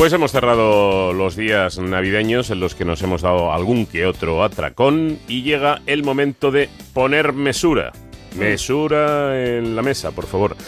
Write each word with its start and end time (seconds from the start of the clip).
Pues 0.00 0.14
hemos 0.14 0.32
cerrado 0.32 1.12
los 1.12 1.36
días 1.36 1.78
navideños 1.78 2.48
en 2.48 2.58
los 2.58 2.74
que 2.74 2.86
nos 2.86 3.02
hemos 3.02 3.20
dado 3.20 3.52
algún 3.52 3.84
que 3.84 4.06
otro 4.06 4.42
atracón 4.42 5.18
y 5.28 5.42
llega 5.42 5.82
el 5.84 6.04
momento 6.04 6.50
de 6.50 6.70
poner 6.94 7.34
mesura. 7.34 7.92
Mesura 8.36 9.40
en 9.40 9.74
la 9.74 9.82
mesa, 9.82 10.10
por 10.10 10.26
favor. 10.26 10.56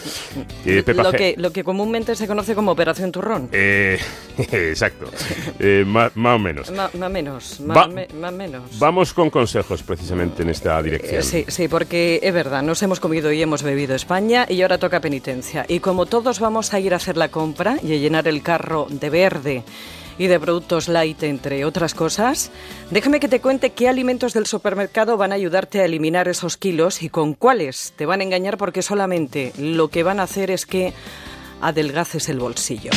Eh, 0.65 0.83
lo, 0.95 1.11
que, 1.11 1.35
lo 1.37 1.51
que 1.51 1.63
comúnmente 1.63 2.15
se 2.15 2.25
conoce 2.25 2.55
como 2.55 2.71
Operación 2.71 3.11
Turrón. 3.11 3.49
Eh, 3.51 3.99
exacto. 4.37 5.05
Eh, 5.59 5.83
más, 5.85 6.11
o 6.15 6.39
menos. 6.39 6.71
Más 6.71 6.93
menos. 7.11 7.59
Más, 7.59 8.33
menos. 8.33 8.79
Vamos 8.79 9.13
con 9.13 9.29
consejos 9.29 9.83
precisamente 9.83 10.43
en 10.43 10.49
esta 10.49 10.81
dirección. 10.81 11.21
sí, 11.21 11.45
sí, 11.47 11.67
porque 11.67 12.19
es 12.23 12.33
verdad, 12.33 12.63
nos 12.63 12.81
hemos 12.81 12.99
comido 12.99 13.31
y 13.31 13.41
hemos 13.41 13.61
bebido 13.61 13.93
España 13.93 14.45
y 14.47 14.61
ahora 14.61 14.77
toca 14.77 15.01
penitencia. 15.01 15.65
Y 15.67 15.79
como 15.79 16.05
todos 16.05 16.39
vamos 16.39 16.73
a 16.73 16.79
ir 16.79 16.93
a 16.93 16.97
hacer 16.97 17.17
la 17.17 17.29
compra 17.29 17.77
y 17.83 17.93
a 17.93 17.97
llenar 17.97 18.27
el 18.27 18.41
carro 18.41 18.87
de 18.89 19.09
verde 19.09 19.63
y 20.17 20.27
de 20.27 20.39
productos 20.39 20.87
light, 20.87 21.23
entre 21.23 21.65
otras 21.65 21.93
cosas, 21.93 22.51
déjame 22.91 23.19
que 23.19 23.27
te 23.27 23.41
cuente 23.41 23.71
qué 23.71 23.89
alimentos 23.89 24.33
del 24.33 24.45
supermercado 24.45 25.17
van 25.17 25.31
a 25.31 25.35
ayudarte 25.35 25.81
a 25.81 25.85
eliminar 25.85 26.27
esos 26.27 26.57
kilos 26.57 27.01
y 27.01 27.09
con 27.09 27.33
cuáles 27.33 27.93
te 27.95 28.05
van 28.05 28.21
a 28.21 28.23
engañar 28.23 28.57
porque 28.57 28.81
solamente 28.81 29.53
lo 29.57 29.89
que 29.89 30.03
van 30.03 30.19
a 30.19 30.23
hacer 30.23 30.51
es 30.51 30.65
que 30.65 30.93
adelgaces 31.61 32.29
el 32.29 32.39
bolsillo. 32.39 32.91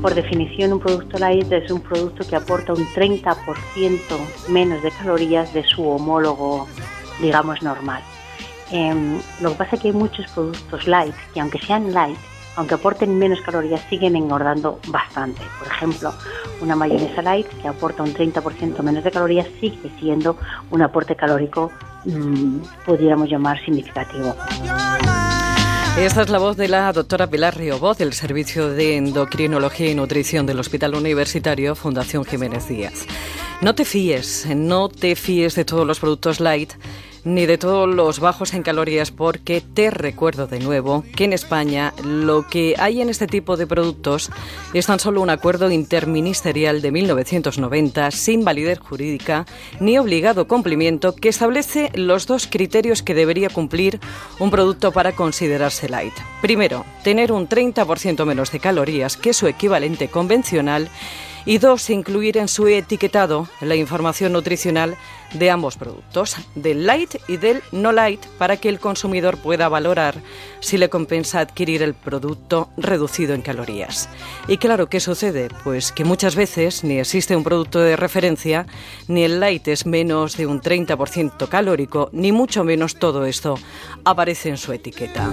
Por 0.00 0.14
definición, 0.14 0.72
un 0.72 0.80
producto 0.80 1.18
light 1.18 1.52
es 1.52 1.70
un 1.70 1.80
producto 1.80 2.26
que 2.26 2.36
aporta 2.36 2.72
un 2.72 2.86
30% 2.94 3.98
menos 4.48 4.82
de 4.82 4.90
calorías 4.92 5.52
de 5.52 5.64
su 5.64 5.86
homólogo, 5.86 6.66
digamos, 7.20 7.62
normal. 7.62 8.02
Em, 8.70 9.18
lo 9.40 9.50
que 9.50 9.56
pasa 9.56 9.76
es 9.76 9.82
que 9.82 9.88
hay 9.88 9.94
muchos 9.94 10.26
productos 10.30 10.86
light 10.86 11.14
que, 11.34 11.40
aunque 11.40 11.58
sean 11.58 11.92
light, 11.92 12.18
aunque 12.56 12.74
aporten 12.74 13.18
menos 13.18 13.40
calorías, 13.42 13.80
siguen 13.88 14.16
engordando 14.16 14.80
bastante. 14.88 15.42
Por 15.58 15.68
ejemplo, 15.68 16.12
una 16.60 16.74
mayonesa 16.74 17.22
light 17.22 17.46
que 17.60 17.68
aporta 17.68 18.02
un 18.02 18.14
30% 18.14 18.82
menos 18.82 19.04
de 19.04 19.10
calorías 19.10 19.46
sigue 19.60 19.90
siendo 20.00 20.36
un 20.70 20.82
aporte 20.82 21.14
calórico, 21.14 21.70
mmm, 22.04 22.58
pudiéramos 22.84 23.28
llamar 23.28 23.62
significativo. 23.64 24.34
Esta 25.98 26.22
es 26.22 26.28
la 26.28 26.38
voz 26.38 26.58
de 26.58 26.68
la 26.68 26.92
doctora 26.92 27.26
Pilar 27.26 27.56
Voz 27.80 27.96
del 27.96 28.12
Servicio 28.12 28.68
de 28.68 28.96
Endocrinología 28.96 29.90
y 29.90 29.94
Nutrición 29.94 30.44
del 30.44 30.60
Hospital 30.60 30.94
Universitario 30.94 31.74
Fundación 31.74 32.24
Jiménez 32.24 32.68
Díaz. 32.68 33.06
No 33.62 33.74
te 33.74 33.86
fíes, 33.86 34.46
no 34.54 34.90
te 34.90 35.16
fíes 35.16 35.54
de 35.54 35.64
todos 35.64 35.86
los 35.86 35.98
productos 35.98 36.38
light 36.40 36.74
ni 37.26 37.44
de 37.44 37.58
todos 37.58 37.92
los 37.92 38.20
bajos 38.20 38.54
en 38.54 38.62
calorías 38.62 39.10
porque 39.10 39.60
te 39.60 39.90
recuerdo 39.90 40.46
de 40.46 40.60
nuevo 40.60 41.04
que 41.16 41.24
en 41.24 41.32
España 41.32 41.92
lo 42.04 42.46
que 42.46 42.76
hay 42.78 43.00
en 43.00 43.08
este 43.08 43.26
tipo 43.26 43.56
de 43.56 43.66
productos 43.66 44.30
es 44.72 44.86
tan 44.86 45.00
solo 45.00 45.20
un 45.20 45.30
acuerdo 45.30 45.68
interministerial 45.72 46.80
de 46.80 46.92
1990 46.92 48.12
sin 48.12 48.44
validez 48.44 48.78
jurídica 48.78 49.44
ni 49.80 49.98
obligado 49.98 50.46
cumplimiento 50.46 51.16
que 51.16 51.28
establece 51.28 51.90
los 51.94 52.28
dos 52.28 52.46
criterios 52.46 53.02
que 53.02 53.14
debería 53.14 53.50
cumplir 53.50 53.98
un 54.38 54.52
producto 54.52 54.92
para 54.92 55.10
considerarse 55.10 55.88
light. 55.88 56.14
Primero, 56.40 56.84
tener 57.02 57.32
un 57.32 57.48
30% 57.48 58.24
menos 58.24 58.52
de 58.52 58.60
calorías 58.60 59.16
que 59.16 59.34
su 59.34 59.48
equivalente 59.48 60.06
convencional 60.06 60.90
y 61.46 61.58
dos, 61.58 61.88
incluir 61.90 62.36
en 62.36 62.48
su 62.48 62.66
etiquetado 62.66 63.48
la 63.60 63.76
información 63.76 64.32
nutricional 64.32 64.96
de 65.32 65.50
ambos 65.50 65.76
productos, 65.76 66.36
del 66.54 66.86
light 66.86 67.16
y 67.28 67.36
del 67.36 67.62
no 67.72 67.92
light, 67.92 68.24
para 68.38 68.56
que 68.56 68.68
el 68.68 68.80
consumidor 68.80 69.38
pueda 69.38 69.68
valorar 69.68 70.16
si 70.60 70.76
le 70.76 70.88
compensa 70.88 71.40
adquirir 71.40 71.82
el 71.82 71.94
producto 71.94 72.68
reducido 72.76 73.34
en 73.34 73.42
calorías. 73.42 74.08
Y 74.48 74.58
claro, 74.58 74.88
¿qué 74.88 75.00
sucede? 75.00 75.48
Pues 75.64 75.92
que 75.92 76.04
muchas 76.04 76.34
veces 76.34 76.84
ni 76.84 76.98
existe 76.98 77.36
un 77.36 77.44
producto 77.44 77.80
de 77.80 77.96
referencia, 77.96 78.66
ni 79.08 79.22
el 79.22 79.40
light 79.40 79.68
es 79.68 79.86
menos 79.86 80.36
de 80.36 80.46
un 80.46 80.60
30% 80.60 81.48
calórico, 81.48 82.10
ni 82.12 82.32
mucho 82.32 82.64
menos 82.64 82.96
todo 82.96 83.24
esto 83.24 83.58
aparece 84.04 84.48
en 84.48 84.56
su 84.56 84.72
etiqueta. 84.72 85.32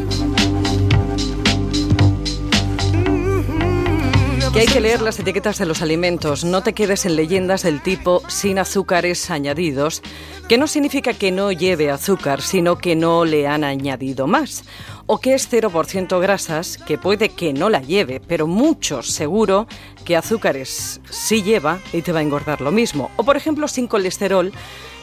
Que 4.53 4.59
hay 4.59 4.67
que 4.67 4.81
leer 4.81 5.01
las 5.01 5.17
etiquetas 5.17 5.57
de 5.57 5.65
los 5.65 5.81
alimentos. 5.81 6.43
No 6.43 6.61
te 6.61 6.73
quedes 6.73 7.07
en 7.07 7.15
leyendas 7.15 7.63
del 7.63 7.81
tipo 7.81 8.21
sin 8.27 8.59
azúcares 8.59 9.31
añadidos, 9.31 10.03
que 10.47 10.59
no 10.59 10.67
significa 10.67 11.13
que 11.13 11.31
no 11.31 11.51
lleve 11.51 11.89
azúcar, 11.89 12.39
sino 12.39 12.77
que 12.77 12.95
no 12.95 13.25
le 13.25 13.47
han 13.47 13.63
añadido 13.63 14.27
más. 14.27 14.63
O 15.07 15.19
que 15.19 15.33
es 15.33 15.51
0% 15.51 16.21
grasas, 16.21 16.77
que 16.77 16.99
puede 16.99 17.29
que 17.29 17.51
no 17.51 17.71
la 17.71 17.81
lleve, 17.81 18.19
pero 18.19 18.45
mucho 18.45 19.01
seguro 19.01 19.65
que 20.05 20.15
azúcares 20.15 21.01
sí 21.09 21.41
lleva 21.41 21.79
y 21.91 22.03
te 22.03 22.11
va 22.11 22.19
a 22.19 22.23
engordar 22.23 22.61
lo 22.61 22.71
mismo. 22.71 23.09
O 23.17 23.23
por 23.23 23.37
ejemplo 23.37 23.67
sin 23.67 23.87
colesterol 23.87 24.51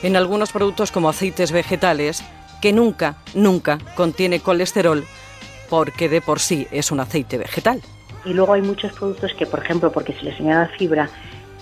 en 0.04 0.14
algunos 0.14 0.52
productos 0.52 0.92
como 0.92 1.08
aceites 1.08 1.50
vegetales, 1.50 2.22
que 2.62 2.72
nunca, 2.72 3.16
nunca 3.34 3.78
contiene 3.96 4.38
colesterol 4.38 5.04
porque 5.68 6.08
de 6.08 6.20
por 6.20 6.38
sí 6.38 6.68
es 6.70 6.92
un 6.92 7.00
aceite 7.00 7.36
vegetal. 7.36 7.82
Y 8.24 8.34
luego 8.34 8.52
hay 8.52 8.62
muchos 8.62 8.92
productos 8.92 9.32
que, 9.34 9.46
por 9.46 9.60
ejemplo, 9.60 9.90
porque 9.90 10.12
se 10.12 10.24
les 10.24 10.36
señala 10.36 10.68
fibra, 10.68 11.08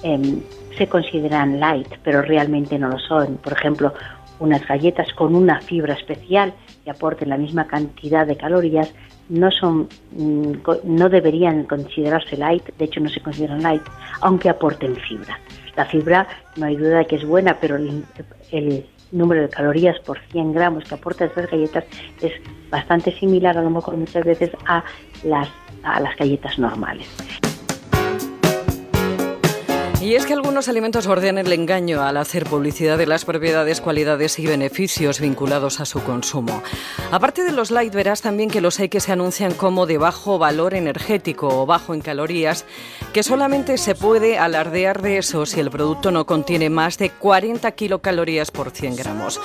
em, 0.03 0.41
se 0.77 0.89
consideran 0.89 1.61
light, 1.61 1.89
pero 2.03 2.23
realmente 2.23 2.79
no 2.79 2.89
lo 2.89 2.99
son. 2.99 3.37
Por 3.37 3.53
ejemplo, 3.53 3.93
unas 4.39 4.67
galletas 4.67 5.13
con 5.15 5.35
una 5.35 5.61
fibra 5.61 5.95
especial 5.95 6.55
que 6.85 6.91
aporten 6.91 7.29
la 7.29 7.37
misma 7.37 7.67
cantidad 7.67 8.27
de 8.27 8.37
calorías 8.37 8.93
no 9.29 9.51
son 9.51 9.89
mm, 10.13 10.53
no 10.85 11.09
deberían 11.09 11.65
considerarse 11.65 12.37
light, 12.37 12.65
de 12.79 12.85
hecho 12.85 13.01
no 13.01 13.11
se 13.11 13.21
consideran 13.21 13.63
light, 13.63 13.83
aunque 14.21 14.49
aporten 14.49 14.97
fibra. 14.97 15.39
La 15.77 15.85
fibra 15.85 16.27
no 16.57 16.67
hay 16.67 16.77
duda 16.77 16.99
de 16.99 17.07
que 17.07 17.17
es 17.17 17.27
buena, 17.27 17.57
pero 17.61 17.77
el 17.77 18.87
número 19.13 19.43
de 19.43 19.49
calorías 19.49 19.99
por 20.01 20.19
100 20.31 20.53
gramos 20.53 20.85
que 20.85 20.95
aporta 20.95 21.25
estas 21.25 21.51
galletas 21.51 21.85
es 22.21 22.33
bastante 22.71 23.13
similar 23.19 23.57
a 23.57 23.63
lo 23.63 23.71
mejor 23.71 23.97
muchas 23.97 24.25
veces 24.25 24.51
a 24.67 24.85
las 25.25 25.49
a 25.83 26.01
las 26.01 26.17
galletas 26.17 26.59
normales. 26.59 27.07
Y 30.01 30.15
es 30.15 30.27
que 30.27 30.33
algunos 30.33 30.69
alimentos 30.69 31.09
bordean 31.09 31.39
el 31.39 31.53
engaño 31.53 32.03
al 32.03 32.19
hacer 32.19 32.45
publicidad 32.45 32.97
de 32.99 33.07
las 33.09 33.25
propiedades, 33.25 33.81
cualidades 33.81 34.39
y 34.39 34.47
beneficios 34.47 35.19
vinculados 35.19 35.81
a 35.81 35.85
su 35.87 36.01
consumo. 36.05 36.63
Aparte 37.11 37.43
de 37.43 37.51
los 37.51 37.73
light, 37.73 37.93
verás 37.93 38.23
también 38.23 38.49
que 38.49 38.61
los 38.61 38.79
hay 38.79 38.89
que 38.89 39.01
se 39.01 39.11
anuncian 39.11 39.55
como 39.55 39.87
de 39.87 39.99
bajo 39.99 40.39
valor 40.39 40.75
energético 40.75 41.49
o 41.49 41.67
bajo 41.67 41.95
en 41.95 42.01
calorías, 42.01 42.65
que 43.13 43.25
solamente 43.25 43.77
se 43.77 43.97
puede 43.97 44.39
alardear 44.39 45.03
de 45.03 45.19
eso 45.19 45.47
si 45.47 45.59
el 45.59 45.69
producto 45.69 46.13
no 46.13 46.27
contiene 46.27 46.71
más 46.71 46.97
de 46.99 47.11
40 47.11 47.69
kilocalorías 47.73 48.53
por 48.53 48.71
100 48.71 48.95
gramos. 48.95 49.41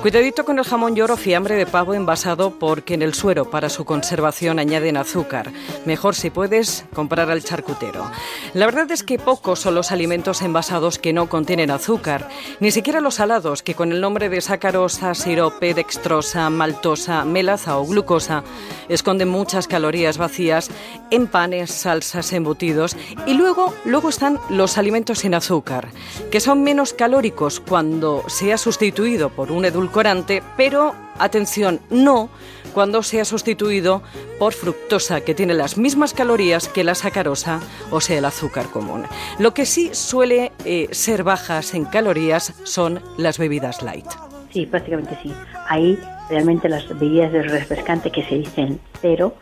Cuidadito 0.00 0.46
con 0.46 0.58
el 0.58 0.64
jamón 0.64 0.96
york 0.96 1.12
o 1.12 1.16
fiambre 1.18 1.56
de 1.56 1.66
pavo 1.66 1.92
envasado 1.92 2.58
porque 2.58 2.94
en 2.94 3.02
el 3.02 3.12
suero 3.12 3.50
para 3.50 3.68
su 3.68 3.84
conservación 3.84 4.58
añaden 4.58 4.96
azúcar. 4.96 5.52
Mejor 5.84 6.14
si 6.14 6.30
puedes 6.30 6.86
comprar 6.94 7.30
al 7.30 7.44
charcutero. 7.44 8.10
La 8.54 8.64
verdad 8.64 8.90
es 8.90 9.02
que 9.02 9.18
pocos 9.18 9.60
son 9.60 9.74
los 9.74 9.92
alimentos 9.92 9.97
envasados 9.98 10.98
que 10.98 11.12
no 11.12 11.28
contienen 11.28 11.70
azúcar, 11.70 12.28
ni 12.60 12.70
siquiera 12.70 13.00
los 13.00 13.16
salados 13.16 13.62
que 13.62 13.74
con 13.74 13.92
el 13.92 14.00
nombre 14.00 14.28
de 14.28 14.40
sacarosa, 14.40 15.14
sirope, 15.14 15.74
dextrosa, 15.74 16.48
maltosa, 16.50 17.24
melaza 17.24 17.78
o 17.78 17.86
glucosa 17.86 18.44
esconden 18.88 19.28
muchas 19.28 19.66
calorías 19.66 20.18
vacías 20.18 20.70
en 21.10 21.26
panes, 21.26 21.70
salsas, 21.70 22.32
embutidos 22.32 22.96
y 23.26 23.34
luego 23.34 23.74
luego 23.84 24.08
están 24.08 24.38
los 24.48 24.78
alimentos 24.78 25.20
sin 25.20 25.34
azúcar, 25.34 25.88
que 26.30 26.40
son 26.40 26.62
menos 26.62 26.92
calóricos 26.92 27.60
cuando 27.60 28.22
se 28.28 28.52
ha 28.52 28.58
sustituido 28.58 29.30
por 29.30 29.50
un 29.50 29.64
edulcorante, 29.64 30.42
pero 30.56 30.94
atención, 31.18 31.80
no 31.90 32.28
cuando 32.74 33.02
sea 33.02 33.24
sustituido 33.24 34.02
por 34.38 34.52
fructosa, 34.52 35.20
que 35.20 35.34
tiene 35.34 35.54
las 35.54 35.78
mismas 35.78 36.14
calorías 36.14 36.68
que 36.68 36.84
la 36.84 36.94
sacarosa, 36.94 37.60
o 37.90 38.00
sea, 38.00 38.18
el 38.18 38.24
azúcar 38.24 38.66
común. 38.66 39.04
Lo 39.38 39.54
que 39.54 39.66
sí 39.66 39.90
suele 39.94 40.52
eh, 40.64 40.88
ser 40.92 41.24
bajas 41.24 41.74
en 41.74 41.86
calorías 41.86 42.54
son 42.64 43.00
las 43.16 43.38
bebidas 43.38 43.82
light. 43.82 44.06
Sí, 44.52 44.66
prácticamente 44.66 45.18
sí. 45.22 45.32
Ahí 45.68 45.98
realmente 46.30 46.68
las 46.68 46.88
bebidas 46.88 47.32
de 47.32 47.42
refrescante 47.42 48.10
que 48.10 48.22
se 48.24 48.36
dicen 48.36 48.80
cero 49.00 49.34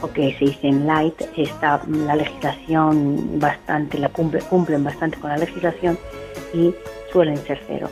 o 0.00 0.10
que 0.10 0.36
se 0.38 0.46
dicen 0.46 0.86
light, 0.86 1.14
está 1.36 1.80
la 1.86 2.16
legislación 2.16 3.38
bastante, 3.38 3.98
la 3.98 4.08
cumple, 4.08 4.40
cumplen 4.40 4.82
bastante 4.82 5.18
con 5.18 5.30
la 5.30 5.36
legislación 5.36 5.98
y 6.52 6.74
suelen 7.12 7.36
ser 7.46 7.60
cero. 7.66 7.88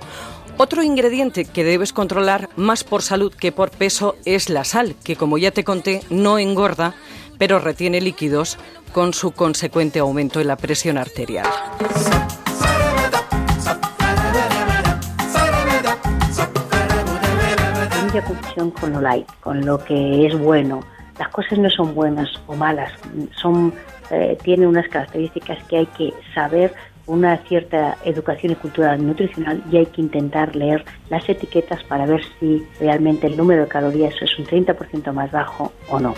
Otro 0.62 0.84
ingrediente 0.84 1.46
que 1.46 1.64
debes 1.64 1.94
controlar 1.94 2.50
más 2.58 2.84
por 2.84 3.02
salud 3.02 3.34
que 3.34 3.54
por 3.54 3.72
peso 3.72 4.18
es 4.26 4.50
la 4.50 4.66
sal, 4.66 4.94
que 5.06 5.16
como 5.16 5.38
ya 5.38 5.52
te 5.52 5.64
conté 5.64 6.02
no 6.10 6.38
engorda, 6.38 6.96
pero 7.38 7.60
retiene 7.60 8.02
líquidos 8.02 8.58
con 8.92 9.14
su 9.14 9.32
consecuente 9.32 10.00
aumento 10.00 10.42
en 10.42 10.48
la 10.48 10.58
presión 10.58 10.98
arterial. 10.98 11.48
Mucha 18.04 18.26
confusión 18.26 18.72
con 18.72 18.92
lo 18.92 19.00
light, 19.00 19.28
con 19.40 19.66
lo 19.66 19.82
que 19.82 20.28
es 20.28 20.38
bueno. 20.38 20.82
Las 21.18 21.30
cosas 21.30 21.58
no 21.58 21.70
son 21.70 21.96
buenas 21.96 22.28
o 22.48 22.56
malas, 22.56 22.92
son 23.34 23.74
eh, 24.12 24.38
tienen 24.44 24.68
unas 24.68 24.90
características 24.90 25.64
que 25.66 25.78
hay 25.78 25.86
que 25.86 26.14
saber 26.34 26.74
una 27.10 27.38
cierta 27.48 27.98
educación 28.06 28.54
y 28.54 28.56
cultura 28.56 28.96
nutricional 28.96 29.64
y 29.72 29.78
hay 29.78 29.88
que 29.88 30.02
intentar 30.02 30.56
leer 30.56 30.86
las 31.10 31.28
etiquetas 31.28 31.84
para 31.84 32.06
ver 32.06 32.22
si 32.40 32.64
realmente 32.80 33.28
el 33.28 33.36
número 33.36 33.64
de 33.64 33.68
calorías 33.68 34.14
es 34.22 34.38
un 34.38 34.46
30% 34.46 35.12
más 35.12 35.32
bajo 35.32 35.74
o 35.90 36.00
no. 36.00 36.14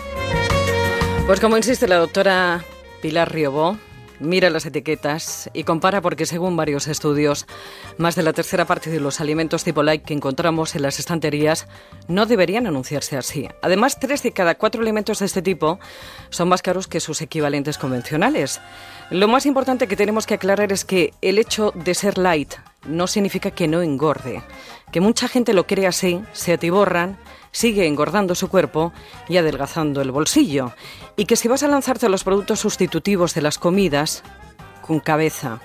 Pues 1.26 1.40
como 1.40 1.56
insiste 1.56 1.88
la 1.88 1.96
doctora 1.96 2.60
Pilar 3.00 3.32
Riobó, 3.32 3.78
mira 4.22 4.50
las 4.50 4.64
etiquetas 4.64 5.50
y 5.52 5.64
compara 5.64 6.00
porque 6.00 6.26
según 6.26 6.56
varios 6.56 6.86
estudios, 6.86 7.46
más 7.98 8.14
de 8.14 8.22
la 8.22 8.32
tercera 8.32 8.64
parte 8.64 8.90
de 8.90 9.00
los 9.00 9.20
alimentos 9.20 9.64
tipo 9.64 9.82
light 9.82 10.04
que 10.04 10.14
encontramos 10.14 10.74
en 10.74 10.82
las 10.82 10.98
estanterías 10.98 11.66
no 12.08 12.26
deberían 12.26 12.66
anunciarse 12.66 13.16
así. 13.16 13.48
Además, 13.60 13.98
tres 13.98 14.22
de 14.22 14.32
cada 14.32 14.54
cuatro 14.54 14.80
alimentos 14.80 15.18
de 15.18 15.26
este 15.26 15.42
tipo 15.42 15.78
son 16.30 16.48
más 16.48 16.62
caros 16.62 16.88
que 16.88 17.00
sus 17.00 17.20
equivalentes 17.20 17.78
convencionales. 17.78 18.60
Lo 19.10 19.28
más 19.28 19.44
importante 19.44 19.88
que 19.88 19.96
tenemos 19.96 20.26
que 20.26 20.34
aclarar 20.34 20.72
es 20.72 20.84
que 20.84 21.12
el 21.20 21.38
hecho 21.38 21.72
de 21.74 21.94
ser 21.94 22.16
light 22.16 22.54
no 22.86 23.06
significa 23.06 23.50
que 23.50 23.68
no 23.68 23.82
engorde, 23.82 24.42
que 24.90 25.00
mucha 25.00 25.28
gente 25.28 25.52
lo 25.52 25.66
cree 25.66 25.86
así, 25.86 26.22
se 26.32 26.52
atiborran 26.52 27.18
sigue 27.52 27.86
engordando 27.86 28.34
su 28.34 28.48
cuerpo 28.48 28.92
y 29.28 29.36
adelgazando 29.36 30.00
el 30.00 30.10
bolsillo. 30.10 30.72
Y 31.16 31.26
que 31.26 31.36
si 31.36 31.46
vas 31.46 31.62
a 31.62 31.68
lanzarte 31.68 32.06
a 32.06 32.08
los 32.08 32.24
productos 32.24 32.60
sustitutivos 32.60 33.34
de 33.34 33.42
las 33.42 33.58
comidas, 33.58 34.24
con 34.80 34.98
cabeza, 34.98 35.60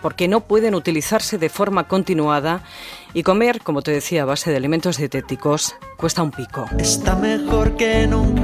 porque 0.00 0.26
no 0.28 0.40
pueden 0.40 0.74
utilizarse 0.74 1.38
de 1.38 1.48
forma 1.48 1.86
continuada 1.86 2.62
y 3.14 3.22
comer, 3.22 3.60
como 3.62 3.82
te 3.82 3.92
decía, 3.92 4.22
a 4.22 4.26
base 4.26 4.50
de 4.50 4.56
alimentos 4.56 4.96
dietéticos 4.96 5.76
cuesta 5.96 6.22
un 6.22 6.32
pico. 6.32 6.66
Está 6.78 7.14
mejor 7.14 7.76
que 7.76 8.06
nunca, 8.06 8.42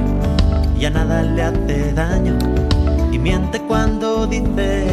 ya 0.79 0.89
nada 0.89 1.21
le 1.23 1.41
hace 1.41 1.93
daño 1.93 2.37
y 3.11 3.19
miente 3.19 3.59
cuando 3.61 4.25
dice 4.27 4.85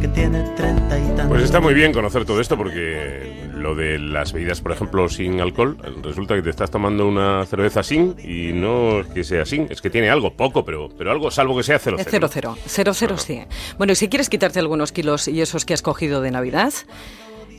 que 0.00 0.08
tiene 0.08 0.42
treinta 0.56 0.98
y 0.98 1.06
tantos. 1.08 1.28
Pues 1.28 1.42
está 1.42 1.60
muy 1.60 1.74
bien 1.74 1.92
conocer 1.92 2.24
todo 2.24 2.40
esto 2.40 2.56
porque 2.56 3.45
lo 3.56 3.74
de 3.74 3.98
las 3.98 4.32
bebidas, 4.32 4.60
por 4.60 4.72
ejemplo, 4.72 5.08
sin 5.08 5.40
alcohol, 5.40 5.78
resulta 6.02 6.34
que 6.34 6.42
te 6.42 6.50
estás 6.50 6.70
tomando 6.70 7.08
una 7.08 7.44
cerveza 7.46 7.82
sin 7.82 8.14
y 8.22 8.52
no 8.52 9.00
es 9.00 9.06
que 9.08 9.24
sea 9.24 9.44
sin, 9.44 9.66
es 9.70 9.80
que 9.80 9.90
tiene 9.90 10.10
algo, 10.10 10.34
poco, 10.34 10.64
pero, 10.64 10.88
pero 10.96 11.10
algo, 11.10 11.30
salvo 11.30 11.56
que 11.56 11.62
sea 11.62 11.78
cero 11.78 11.96
cero. 11.98 12.28
Cero 12.30 12.56
cero, 12.66 12.92
cero, 12.94 13.18
sí. 13.18 13.42
Bueno, 13.78 13.94
y 13.94 13.96
si 13.96 14.08
quieres 14.08 14.28
quitarte 14.28 14.60
algunos 14.60 14.92
kilos 14.92 15.26
y 15.26 15.40
esos 15.40 15.64
que 15.64 15.74
has 15.74 15.82
cogido 15.82 16.20
de 16.20 16.30
Navidad, 16.30 16.72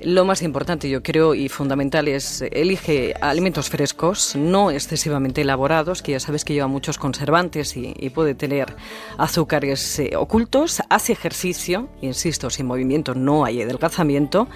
lo 0.01 0.25
más 0.25 0.43
importante, 0.43 0.89
yo 0.89 1.01
creo, 1.01 1.33
y 1.33 1.49
fundamental 1.49 2.07
es 2.07 2.43
elige 2.51 3.15
alimentos 3.19 3.69
frescos, 3.69 4.35
no 4.35 4.69
excesivamente 4.69 5.41
elaborados, 5.41 6.03
que 6.03 6.11
ya 6.11 6.19
sabes 6.19 6.45
que 6.45 6.53
lleva 6.53 6.67
muchos 6.67 6.99
conservantes 6.99 7.75
y, 7.75 7.93
puede 8.13 8.35
tener 8.35 8.75
azúcares 9.17 9.99
eh, 9.99 10.15
ocultos. 10.15 10.81
Haz 10.89 11.09
ejercicio, 11.09 11.89
insisto, 12.01 12.49
sin 12.49 12.65
movimiento 12.65 13.15
no 13.15 13.43
hay 13.43 13.61
adelgazamiento 13.61 14.47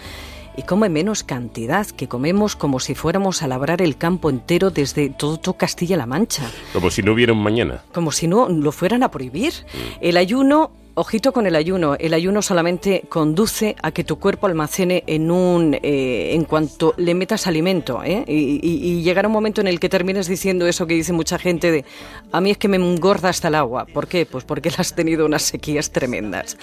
y 0.58 0.63
come 0.63 0.89
menos 0.89 1.24
cantidad, 1.24 1.88
que 1.88 2.08
comemos 2.08 2.55
como 2.55 2.79
si 2.79 2.96
fuéramos 2.96 3.41
a 3.41 3.48
labrar 3.48 3.81
el 3.81 3.98
campo 3.98 4.29
entero 4.29 4.70
desde 4.70 5.10
todo, 5.10 5.53
Castilla-La 5.53 6.05
Mancha. 6.05 6.50
Como 6.74 6.91
si 6.91 7.01
no 7.01 7.13
hubiera 7.13 7.34
un 7.34 7.43
mañana. 7.43 7.84
Como 7.93 8.12
si 8.12 8.27
no 8.27 8.50
lo 8.50 8.72
fueran 8.72 9.03
a 9.03 9.12
prohibir. 9.12 9.53
Mm. 9.53 9.77
El 10.01 10.17
ayuno 10.17 10.72
Ojito 10.93 11.31
con 11.31 11.48
el 11.48 11.55
ayuno. 11.55 11.95
El 11.98 12.13
ayuno 12.13 12.41
solamente 12.41 13.03
conduce 13.07 13.77
a 13.81 13.91
que 13.91 14.03
tu 14.03 14.19
cuerpo 14.19 14.48
almacene 14.48 15.05
en 15.07 15.31
un, 15.31 15.74
eh, 15.81 16.33
en 16.33 16.43
cuanto 16.43 16.93
le 16.98 17.13
metas 17.13 17.48
alimento, 17.48 18.03
¿eh? 18.03 18.25
y, 18.27 19.01
llegará 19.01 19.29
un 19.29 19.33
momento 19.33 19.62
en 19.62 19.67
el 19.67 19.79
que 19.79 19.88
termines 19.88 20.27
diciendo 20.27 20.67
eso 20.67 20.86
que 20.88 20.93
dice 20.93 21.13
mucha 21.13 21.39
gente 21.39 21.71
de, 21.71 21.86
a 22.31 22.41
mí 22.41 22.51
es 22.51 22.57
que 22.57 22.67
me 22.67 22.75
engorda 22.75 23.29
hasta 23.29 23.48
el 23.48 23.55
agua. 23.55 23.86
¿Por 23.86 24.07
qué? 24.07 24.25
Pues 24.25 24.43
porque 24.43 24.69
has 24.77 24.93
tenido 24.93 25.25
unas 25.25 25.43
sequías 25.43 25.91
tremendas. 25.91 26.57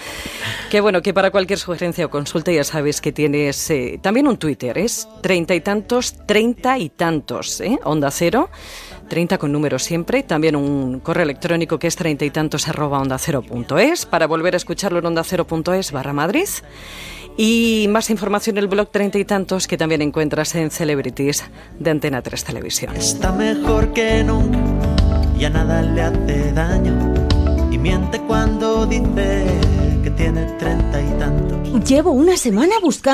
Que 0.70 0.82
bueno, 0.82 1.00
que 1.00 1.14
para 1.14 1.30
cualquier 1.30 1.58
sugerencia 1.58 2.04
o 2.04 2.11
consulta 2.11 2.52
ya 2.52 2.64
sabes 2.64 3.00
que 3.00 3.12
tienes 3.12 3.70
eh, 3.70 3.99
también 4.02 4.28
un 4.28 4.37
Twitter, 4.37 4.76
es 4.76 5.08
treinta 5.23 5.54
y 5.54 5.62
tantos, 5.62 6.14
treinta 6.26 6.78
y 6.78 6.90
tantos, 6.90 7.62
¿eh? 7.62 7.78
Onda 7.85 8.11
Cero. 8.11 8.50
30 9.08 9.38
con 9.38 9.50
número 9.52 9.78
siempre, 9.78 10.22
también 10.22 10.54
un 10.56 11.00
correo 11.00 11.24
electrónico 11.24 11.78
que 11.78 11.86
es 11.86 11.96
treinta 11.96 12.24
y 12.24 12.30
tantos 12.30 12.68
arroba 12.68 13.00
onda 13.00 13.18
cero 13.18 13.42
punto 13.42 13.78
es, 13.78 14.06
para 14.06 14.26
volver 14.26 14.54
a 14.54 14.56
escucharlo 14.56 14.98
en 14.98 15.06
onda 15.06 15.24
cero 15.24 15.46
punto 15.46 15.72
es 15.72 15.90
barra 15.92 16.12
Madrid. 16.12 16.48
Y 17.40 17.86
más 17.90 18.10
información 18.10 18.56
en 18.56 18.64
el 18.64 18.68
blog 18.68 18.90
treinta 18.90 19.18
y 19.18 19.24
tantos 19.24 19.66
que 19.68 19.76
también 19.76 20.02
encuentras 20.02 20.54
en 20.56 20.72
Celebrities 20.72 21.44
de 21.78 21.90
Antena 21.90 22.20
3 22.20 22.44
Televisión. 22.44 22.96
Está 22.96 23.30
mejor 23.30 23.92
que 23.92 24.24
nunca, 24.24 24.58
ya 25.38 25.48
nada 25.48 25.82
le 25.82 26.02
hace 26.02 26.52
daño 26.52 27.14
y 27.70 27.78
miente 27.78 28.20
cuando 28.22 28.86
dice 28.86 29.46
que 30.02 30.10
tiene 30.10 30.46
treinta 30.58 31.00
y 31.00 31.18
tantos. 31.18 31.88
Llevo 31.88 32.10
una 32.10 32.36
semana 32.36 32.74
buscando 32.82 33.08